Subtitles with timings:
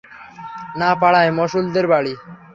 [0.79, 2.13] ন-পাড়ায়, মণ্ডলদের বাড়ি?